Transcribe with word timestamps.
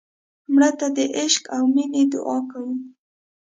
مړه 0.53 0.69
ته 0.79 0.87
د 0.97 0.99
عشق 1.19 1.43
او 1.55 1.63
مینې 1.73 2.03
دعا 2.13 2.37
کوو 2.51 2.73